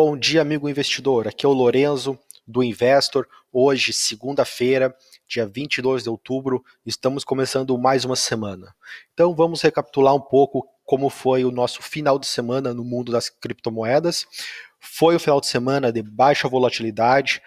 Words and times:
Bom 0.00 0.16
dia, 0.16 0.42
amigo 0.42 0.68
investidor. 0.68 1.26
Aqui 1.26 1.44
é 1.44 1.48
o 1.48 1.52
Lorenzo 1.52 2.16
do 2.46 2.62
Investor. 2.62 3.26
Hoje, 3.52 3.92
segunda-feira, 3.92 4.96
dia 5.26 5.44
22 5.44 6.04
de 6.04 6.08
outubro, 6.08 6.64
estamos 6.86 7.24
começando 7.24 7.76
mais 7.76 8.04
uma 8.04 8.14
semana. 8.14 8.72
Então, 9.12 9.34
vamos 9.34 9.60
recapitular 9.60 10.14
um 10.14 10.20
pouco 10.20 10.68
como 10.88 11.10
foi 11.10 11.44
o 11.44 11.50
nosso 11.50 11.82
final 11.82 12.18
de 12.18 12.26
semana 12.26 12.72
no 12.72 12.82
mundo 12.82 13.12
das 13.12 13.28
criptomoedas. 13.28 14.26
Foi 14.80 15.14
o 15.14 15.20
final 15.20 15.38
de 15.38 15.46
semana 15.46 15.92
de 15.92 16.00
baixa 16.00 16.48
volatilidade, 16.48 17.42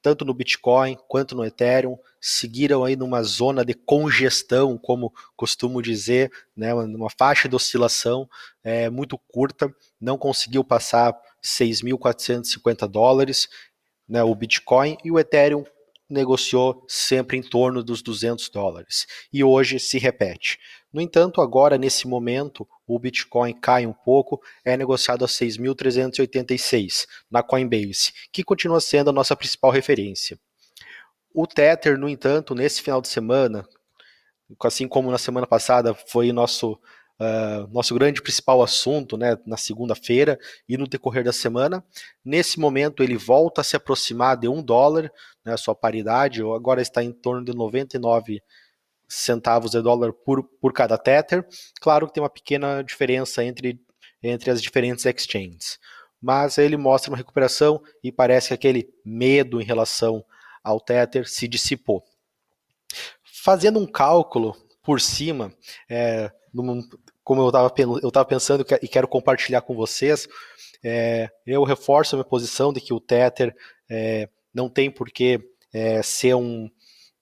tanto 0.00 0.24
no 0.24 0.32
Bitcoin 0.32 0.96
quanto 1.06 1.36
no 1.36 1.44
Ethereum, 1.44 1.98
seguiram 2.18 2.84
aí 2.84 2.96
numa 2.96 3.22
zona 3.22 3.66
de 3.66 3.74
congestão, 3.74 4.78
como 4.78 5.12
costumo 5.36 5.82
dizer, 5.82 6.32
né, 6.56 6.72
numa 6.72 7.10
faixa 7.10 7.46
de 7.46 7.54
oscilação 7.54 8.26
é, 8.64 8.88
muito 8.88 9.18
curta, 9.28 9.70
não 10.00 10.16
conseguiu 10.16 10.64
passar 10.64 11.14
6.450 11.44 12.88
dólares, 12.88 13.46
né, 14.08 14.22
o 14.22 14.34
Bitcoin, 14.34 14.96
e 15.04 15.10
o 15.10 15.18
Ethereum 15.18 15.64
negociou 16.08 16.82
sempre 16.88 17.36
em 17.36 17.42
torno 17.42 17.82
dos 17.82 18.00
200 18.00 18.48
dólares. 18.48 19.06
E 19.30 19.44
hoje 19.44 19.78
se 19.78 19.98
repete. 19.98 20.58
No 20.92 21.00
entanto, 21.00 21.40
agora, 21.40 21.76
nesse 21.76 22.06
momento, 22.06 22.66
o 22.86 22.98
Bitcoin 22.98 23.52
cai 23.52 23.86
um 23.86 23.92
pouco, 23.92 24.40
é 24.64 24.76
negociado 24.76 25.24
a 25.24 25.28
6.386 25.28 27.06
na 27.30 27.42
Coinbase, 27.42 28.12
que 28.32 28.44
continua 28.44 28.80
sendo 28.80 29.10
a 29.10 29.12
nossa 29.12 29.36
principal 29.36 29.70
referência. 29.70 30.38
O 31.34 31.46
Tether, 31.46 31.98
no 31.98 32.08
entanto, 32.08 32.54
nesse 32.54 32.80
final 32.80 33.02
de 33.02 33.08
semana, 33.08 33.68
assim 34.62 34.88
como 34.88 35.10
na 35.10 35.18
semana 35.18 35.46
passada 35.46 35.92
foi 35.94 36.32
nosso 36.32 36.78
uh, 37.20 37.66
nosso 37.72 37.94
grande 37.94 38.22
principal 38.22 38.62
assunto 38.62 39.16
né, 39.16 39.36
na 39.46 39.56
segunda-feira 39.56 40.38
e 40.68 40.76
no 40.76 40.86
decorrer 40.86 41.24
da 41.24 41.32
semana. 41.32 41.84
Nesse 42.24 42.58
momento, 42.58 43.02
ele 43.02 43.16
volta 43.16 43.60
a 43.60 43.64
se 43.64 43.76
aproximar 43.76 44.36
de 44.36 44.48
um 44.48 44.62
dólar, 44.62 45.10
né, 45.44 45.56
sua 45.56 45.74
paridade, 45.74 46.42
agora 46.42 46.80
está 46.80 47.02
em 47.02 47.12
torno 47.12 47.44
de 47.44 47.54
99 47.54 48.42
centavos 49.08 49.70
de 49.70 49.80
dólar 49.80 50.12
por, 50.12 50.42
por 50.42 50.72
cada 50.72 50.98
Tether. 50.98 51.46
Claro 51.80 52.06
que 52.06 52.14
tem 52.14 52.22
uma 52.22 52.30
pequena 52.30 52.82
diferença 52.82 53.44
entre, 53.44 53.80
entre 54.22 54.50
as 54.50 54.60
diferentes 54.60 55.04
exchanges, 55.04 55.78
mas 56.20 56.58
ele 56.58 56.76
mostra 56.76 57.10
uma 57.10 57.16
recuperação 57.16 57.82
e 58.02 58.10
parece 58.10 58.48
que 58.48 58.54
aquele 58.54 58.88
medo 59.04 59.60
em 59.60 59.64
relação 59.64 60.24
ao 60.62 60.80
Tether 60.80 61.28
se 61.28 61.46
dissipou. 61.46 62.02
Fazendo 63.22 63.78
um 63.78 63.86
cálculo 63.86 64.56
por 64.82 65.00
cima, 65.00 65.52
é, 65.88 66.30
num, 66.52 66.82
como 67.22 67.42
eu 67.42 67.48
estava 67.48 68.24
pensando 68.24 68.64
e 68.82 68.88
quero 68.88 69.08
compartilhar 69.08 69.60
com 69.60 69.74
vocês, 69.74 70.28
é, 70.82 71.28
eu 71.44 71.64
reforço 71.64 72.14
a 72.14 72.18
minha 72.18 72.28
posição 72.28 72.72
de 72.72 72.80
que 72.80 72.94
o 72.94 73.00
Tether 73.00 73.54
é, 73.90 74.28
não 74.54 74.68
tem 74.68 74.90
por 74.90 75.10
que 75.10 75.40
é, 75.72 76.02
ser, 76.02 76.34
um, 76.34 76.70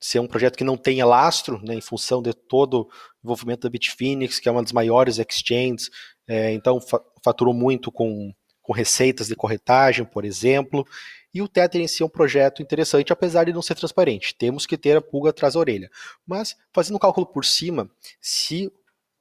ser 0.04 0.18
um 0.18 0.26
projeto 0.26 0.58
que 0.58 0.64
não 0.64 0.76
tenha 0.76 1.06
lastro, 1.06 1.58
né, 1.64 1.74
em 1.74 1.80
função 1.80 2.20
de 2.20 2.34
todo 2.34 2.82
o 2.82 2.88
envolvimento 3.24 3.62
da 3.62 3.70
Bitfinex, 3.70 4.38
que 4.38 4.46
é 4.46 4.52
uma 4.52 4.62
das 4.62 4.70
maiores 4.70 5.18
exchanges, 5.18 5.88
é, 6.28 6.52
então 6.52 6.78
fa 6.78 7.00
faturou 7.24 7.54
muito 7.54 7.90
com, 7.90 8.30
com 8.60 8.74
receitas 8.74 9.28
de 9.28 9.34
corretagem, 9.34 10.04
por 10.04 10.26
exemplo, 10.26 10.86
e 11.32 11.40
o 11.40 11.48
Tether 11.48 11.80
em 11.80 11.88
si 11.88 12.02
é 12.02 12.06
um 12.06 12.10
projeto 12.10 12.60
interessante, 12.60 13.14
apesar 13.14 13.44
de 13.44 13.52
não 13.54 13.62
ser 13.62 13.76
transparente. 13.76 14.34
Temos 14.34 14.66
que 14.66 14.76
ter 14.76 14.94
a 14.94 15.00
pulga 15.00 15.30
atrás 15.30 15.54
da 15.54 15.60
orelha. 15.60 15.90
Mas, 16.26 16.54
fazendo 16.70 16.96
um 16.96 16.98
cálculo 16.98 17.24
por 17.24 17.46
cima, 17.46 17.90
se 18.20 18.70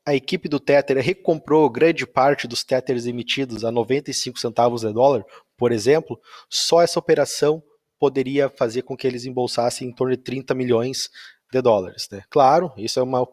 a 0.06 0.14
equipe 0.14 0.50
do 0.50 0.60
Tether 0.60 0.98
recomprou 0.98 1.70
grande 1.70 2.06
parte 2.06 2.46
dos 2.46 2.62
Tethers 2.62 3.06
emitidos 3.06 3.64
a 3.64 3.72
95 3.72 4.38
centavos 4.38 4.82
de 4.82 4.92
dólar, 4.92 5.24
por 5.56 5.72
exemplo, 5.72 6.20
só 6.50 6.82
essa 6.82 7.00
operação 7.00 7.64
poderia 8.04 8.50
fazer 8.50 8.82
com 8.82 8.98
que 8.98 9.08
eles 9.08 9.24
embolsassem 9.24 9.88
em 9.88 9.94
torno 9.94 10.14
de 10.14 10.22
30 10.22 10.54
milhões 10.54 11.10
de 11.50 11.62
dólares. 11.62 12.10
Né? 12.12 12.22
Claro, 12.30 12.70
isso 12.76 13.00
é 13.00 13.04
uma 13.04 13.26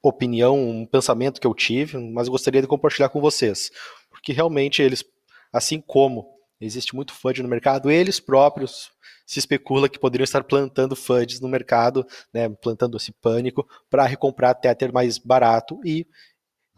opinião, 0.00 0.56
um 0.56 0.86
pensamento 0.86 1.40
que 1.40 1.46
eu 1.46 1.52
tive, 1.52 1.98
mas 1.98 2.28
gostaria 2.28 2.62
de 2.62 2.68
compartilhar 2.68 3.08
com 3.08 3.20
vocês, 3.20 3.72
porque 4.08 4.32
realmente 4.32 4.80
eles, 4.80 5.04
assim 5.52 5.80
como 5.80 6.24
existe 6.60 6.94
muito 6.94 7.12
FUD 7.12 7.42
no 7.42 7.48
mercado, 7.48 7.90
eles 7.90 8.20
próprios 8.20 8.92
se 9.26 9.40
especula 9.40 9.88
que 9.88 9.98
poderiam 9.98 10.22
estar 10.22 10.44
plantando 10.44 10.94
FUDs 10.94 11.40
no 11.40 11.48
mercado, 11.48 12.06
né, 12.32 12.48
plantando 12.48 12.96
esse 12.96 13.10
pânico 13.10 13.68
para 13.90 14.06
recomprar 14.06 14.54
Tether 14.54 14.92
mais 14.92 15.18
barato 15.18 15.80
e, 15.84 16.06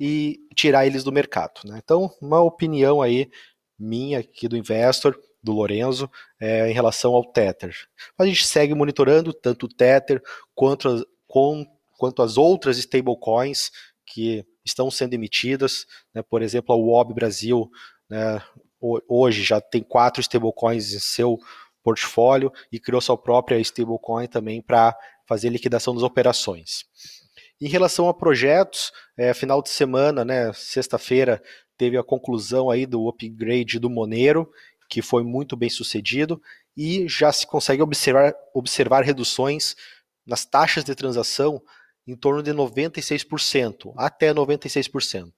e 0.00 0.38
tirar 0.54 0.87
eles 0.87 1.04
do 1.04 1.12
mercado. 1.12 1.60
Né? 1.66 1.78
Então, 1.84 2.10
uma 2.22 2.41
opinião 2.41 3.03
aí 3.03 3.31
minha 3.78 4.20
aqui 4.20 4.49
do 4.49 4.56
investor, 4.56 5.15
do 5.46 5.52
Lorenzo, 5.52 6.10
é, 6.40 6.68
em 6.68 6.74
relação 6.74 7.14
ao 7.14 7.24
Tether. 7.24 7.74
A 8.18 8.26
gente 8.26 8.44
segue 8.44 8.74
monitorando 8.74 9.32
tanto 9.32 9.66
o 9.66 9.68
Tether 9.68 10.20
quanto 10.54 10.88
as, 10.88 11.04
com, 11.26 11.64
quanto 11.96 12.20
as 12.20 12.36
outras 12.36 12.76
stablecoins 12.78 13.70
que 14.04 14.44
estão 14.64 14.90
sendo 14.90 15.14
emitidas, 15.14 15.86
né, 16.12 16.22
por 16.22 16.42
exemplo, 16.42 16.74
a 16.74 16.76
UOB 16.76 17.14
Brasil, 17.14 17.70
né, 18.10 18.42
hoje 19.08 19.42
já 19.42 19.60
tem 19.60 19.82
quatro 19.82 20.20
stablecoins 20.20 20.92
em 20.92 20.98
seu 20.98 21.38
portfólio 21.82 22.52
e 22.72 22.80
criou 22.80 23.00
sua 23.00 23.16
própria 23.16 23.58
stablecoin 23.60 24.26
também 24.26 24.60
para 24.60 24.96
fazer 25.28 25.48
liquidação 25.48 25.94
das 25.94 26.02
operações. 26.02 26.84
Em 27.60 27.68
relação 27.68 28.08
a 28.08 28.14
projetos, 28.14 28.92
é, 29.16 29.32
final 29.32 29.62
de 29.62 29.70
semana, 29.70 30.24
né, 30.24 30.52
sexta-feira, 30.52 31.40
teve 31.76 31.96
a 31.96 32.02
conclusão 32.02 32.70
aí 32.70 32.86
do 32.86 33.08
upgrade 33.08 33.78
do 33.78 33.88
Monero, 33.88 34.50
que 34.88 35.02
foi 35.02 35.22
muito 35.22 35.56
bem 35.56 35.70
sucedido, 35.70 36.41
e 36.76 37.08
já 37.08 37.32
se 37.32 37.47
consegue 37.47 37.82
observar, 37.82 38.34
observar 38.54 39.02
reduções 39.02 39.74
nas 40.26 40.44
taxas 40.44 40.84
de 40.84 40.94
transação 40.94 41.62
em 42.06 42.14
torno 42.14 42.42
de 42.42 42.52
96%, 42.52 43.92
até 43.96 44.32
96%. 44.32 45.32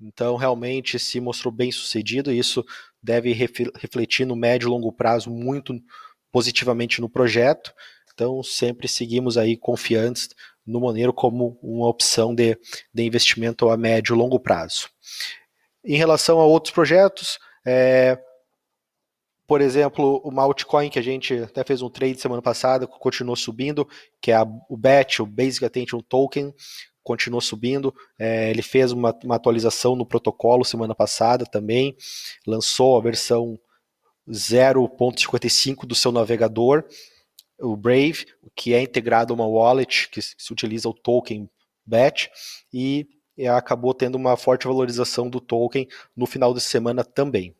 Então, 0.00 0.36
realmente 0.36 0.98
se 0.98 1.20
mostrou 1.20 1.52
bem 1.52 1.72
sucedido 1.72 2.30
e 2.30 2.38
isso 2.38 2.64
deve 3.02 3.32
refletir 3.32 4.26
no 4.26 4.36
médio 4.36 4.66
e 4.66 4.70
longo 4.70 4.92
prazo 4.92 5.30
muito 5.30 5.74
positivamente 6.30 7.00
no 7.00 7.08
projeto. 7.08 7.72
Então, 8.12 8.42
sempre 8.42 8.88
seguimos 8.88 9.36
aí 9.36 9.56
confiantes 9.56 10.28
no 10.66 10.80
Monero 10.80 11.12
como 11.12 11.58
uma 11.62 11.88
opção 11.88 12.34
de, 12.34 12.58
de 12.92 13.04
investimento 13.04 13.70
a 13.70 13.76
médio 13.76 14.14
e 14.14 14.18
longo 14.18 14.40
prazo. 14.40 14.88
Em 15.84 15.96
relação 15.96 16.40
a 16.40 16.44
outros 16.44 16.74
projetos, 16.74 17.38
é, 17.64 18.18
por 19.46 19.60
exemplo, 19.60 20.20
o 20.24 20.40
altcoin 20.40 20.90
que 20.90 20.98
a 20.98 21.02
gente 21.02 21.34
até 21.34 21.62
fez 21.62 21.80
um 21.80 21.88
trade 21.88 22.20
semana 22.20 22.42
passada, 22.42 22.86
continuou 22.86 23.36
subindo, 23.36 23.88
que 24.20 24.32
é 24.32 24.34
a, 24.34 24.42
o 24.68 24.76
BAT, 24.76 25.20
o 25.20 25.26
Basic 25.26 25.64
Attention 25.64 26.00
Token, 26.00 26.52
continuou 27.02 27.40
subindo. 27.40 27.94
É, 28.18 28.50
ele 28.50 28.62
fez 28.62 28.90
uma, 28.90 29.16
uma, 29.22 29.36
atualização 29.36 29.94
no 29.94 30.04
protocolo 30.04 30.64
semana 30.64 30.94
passada 30.94 31.46
também, 31.46 31.96
lançou 32.44 32.98
a 32.98 33.00
versão 33.00 33.58
0.55 34.28 35.86
do 35.86 35.94
seu 35.94 36.10
navegador, 36.10 36.84
o 37.60 37.76
Brave, 37.76 38.26
que 38.54 38.74
é 38.74 38.82
integrado 38.82 39.32
a 39.32 39.36
uma 39.36 39.46
wallet 39.46 40.08
que 40.10 40.20
se 40.20 40.52
utiliza 40.52 40.88
o 40.88 40.92
token 40.92 41.48
BAT 41.86 42.28
e 42.72 43.06
acabou 43.48 43.94
tendo 43.94 44.16
uma 44.16 44.36
forte 44.36 44.66
valorização 44.66 45.30
do 45.30 45.40
token 45.40 45.86
no 46.16 46.26
final 46.26 46.52
de 46.52 46.60
semana 46.60 47.04
também. 47.04 47.54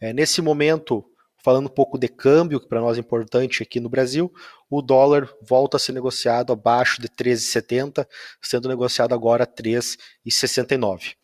É, 0.00 0.12
nesse 0.12 0.40
momento, 0.40 1.04
Falando 1.42 1.66
um 1.66 1.72
pouco 1.72 1.98
de 1.98 2.08
câmbio, 2.08 2.60
que 2.60 2.68
para 2.68 2.80
nós 2.80 2.96
é 2.96 3.00
importante 3.00 3.62
aqui 3.62 3.78
no 3.78 3.88
Brasil, 3.88 4.32
o 4.68 4.82
dólar 4.82 5.32
volta 5.40 5.76
a 5.76 5.80
ser 5.80 5.92
negociado 5.92 6.52
abaixo 6.52 7.00
de 7.00 7.08
13,70, 7.08 8.06
sendo 8.42 8.68
negociado 8.68 9.14
agora 9.14 9.44
a 9.44 9.46
3,69. 9.46 11.14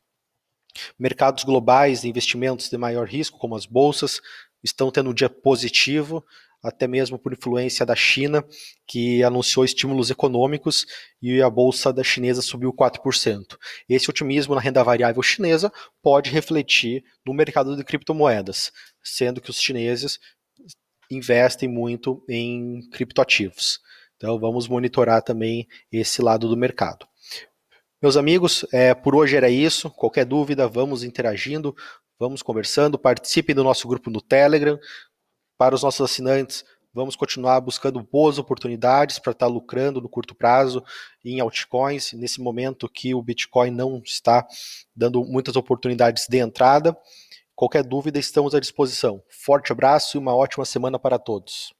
Mercados 0.99 1.45
globais 1.45 2.03
de 2.03 2.09
investimentos 2.09 2.69
de 2.69 2.77
maior 2.79 3.07
risco, 3.09 3.39
como 3.39 3.57
as 3.57 3.67
bolsas, 3.67 4.21
estão 4.63 4.91
tendo 4.91 5.11
um 5.11 5.15
dia 5.15 5.29
positivo, 5.29 6.25
até 6.65 6.89
mesmo 6.89 7.19
por 7.19 7.33
influência 7.33 7.85
da 7.85 7.95
China, 7.95 8.43
que 8.87 9.23
anunciou 9.23 9.65
estímulos 9.65 10.11
econômicos 10.11 10.87
e 11.21 11.43
a 11.43 11.51
bolsa 11.51 11.93
da 11.93 12.03
chinesa 12.03 12.41
subiu 12.41 12.73
4%. 12.73 13.57
Esse 13.89 14.09
otimismo 14.09 14.55
na 14.55 14.61
renda 14.61 14.83
variável 14.83 15.23
chinesa 15.23 15.71
pode 16.03 16.31
refletir 16.31 17.05
no 17.25 17.35
mercado 17.35 17.77
de 17.77 17.85
criptomoedas, 17.85 18.73
sendo 19.03 19.41
que 19.41 19.51
os 19.51 19.61
chineses 19.61 20.19
investem 21.11 21.69
muito 21.69 22.25
em 22.29 22.81
criptoativos. 22.91 23.79
Então 24.17 24.39
vamos 24.39 24.67
monitorar 24.67 25.23
também 25.23 25.69
esse 25.93 26.23
lado 26.23 26.49
do 26.49 26.57
mercado. 26.57 27.07
Meus 28.01 28.17
amigos, 28.17 28.67
é, 28.73 28.95
por 28.95 29.15
hoje 29.15 29.37
era 29.37 29.49
isso. 29.49 29.91
Qualquer 29.91 30.25
dúvida, 30.25 30.69
vamos 30.69 31.03
interagindo, 31.03 31.75
vamos 32.19 32.43
conversando. 32.43 32.99
Participem 32.99 33.55
do 33.55 33.65
nosso 33.65 33.89
grupo 33.89 34.11
no 34.11 34.21
Telegram. 34.21 34.79
Para 35.57 35.75
os 35.75 35.83
nossos 35.83 36.01
assinantes, 36.01 36.65
vamos 36.93 37.17
continuar 37.17 37.61
buscando 37.61 38.03
boas 38.03 38.39
oportunidades 38.39 39.19
para 39.19 39.33
estar 39.33 39.47
lucrando 39.47 40.01
no 40.01 40.09
curto 40.09 40.35
prazo 40.35 40.83
em 41.25 41.41
altcoins, 41.41 42.13
nesse 42.13 42.41
momento 42.41 42.89
que 42.89 43.15
o 43.15 43.23
Bitcoin 43.23 43.71
não 43.71 44.01
está 44.05 44.47
dando 44.95 45.25
muitas 45.25 45.57
oportunidades 45.57 46.27
de 46.29 46.39
entrada. 46.39 46.97
Qualquer 47.55 47.85
dúvida, 47.85 48.19
estamos 48.19 48.55
à 48.55 48.61
disposição. 48.61 49.23
Forte 49.29 49.71
abraço 49.71 50.17
e 50.17 50.19
uma 50.19 50.35
ótima 50.35 50.65
semana 50.65 50.99
para 50.99 51.19
todos. 51.19 51.73